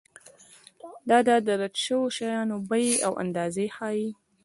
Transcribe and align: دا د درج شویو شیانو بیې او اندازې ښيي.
دا 1.09 1.17
د 1.27 1.29
درج 1.47 1.73
شویو 1.85 2.13
شیانو 2.17 2.57
بیې 2.69 2.91
او 3.05 3.13
اندازې 3.23 3.65
ښيي. 3.75 4.07